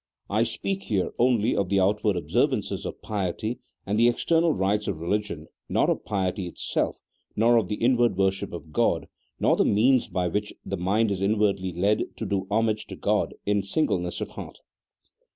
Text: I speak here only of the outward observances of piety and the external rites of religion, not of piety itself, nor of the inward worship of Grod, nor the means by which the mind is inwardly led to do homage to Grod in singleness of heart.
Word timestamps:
I 0.31 0.41
speak 0.45 0.85
here 0.85 1.11
only 1.19 1.55
of 1.55 1.69
the 1.69 1.79
outward 1.79 2.15
observances 2.15 2.87
of 2.87 3.03
piety 3.03 3.59
and 3.85 3.99
the 3.99 4.07
external 4.07 4.51
rites 4.51 4.87
of 4.87 4.99
religion, 4.99 5.45
not 5.69 5.91
of 5.91 6.03
piety 6.05 6.47
itself, 6.47 6.99
nor 7.35 7.55
of 7.57 7.67
the 7.67 7.75
inward 7.75 8.17
worship 8.17 8.51
of 8.51 8.69
Grod, 8.71 9.05
nor 9.39 9.55
the 9.55 9.63
means 9.63 10.07
by 10.07 10.27
which 10.27 10.55
the 10.65 10.75
mind 10.77 11.11
is 11.11 11.21
inwardly 11.21 11.71
led 11.71 12.01
to 12.17 12.25
do 12.25 12.47
homage 12.49 12.87
to 12.87 12.95
Grod 12.95 13.33
in 13.45 13.61
singleness 13.61 14.21
of 14.21 14.29
heart. 14.31 14.61